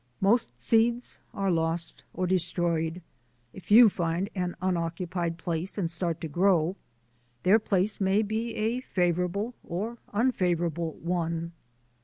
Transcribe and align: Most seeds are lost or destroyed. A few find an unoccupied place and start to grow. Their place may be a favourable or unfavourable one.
Most 0.19 0.59
seeds 0.59 1.19
are 1.31 1.51
lost 1.51 2.01
or 2.11 2.25
destroyed. 2.25 3.03
A 3.53 3.59
few 3.59 3.87
find 3.87 4.31
an 4.33 4.55
unoccupied 4.59 5.37
place 5.37 5.77
and 5.77 5.91
start 5.91 6.19
to 6.21 6.27
grow. 6.27 6.75
Their 7.43 7.59
place 7.59 8.01
may 8.01 8.23
be 8.23 8.55
a 8.55 8.81
favourable 8.81 9.53
or 9.63 9.99
unfavourable 10.11 10.93
one. 11.03 11.51